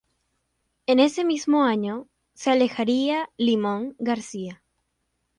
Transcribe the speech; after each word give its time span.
En 0.87 0.99
ese 0.99 1.23
mismo 1.23 1.63
año, 1.63 2.07
se 2.33 2.49
alejaría 2.49 3.29
"Limón" 3.37 3.95
García. 3.99 4.63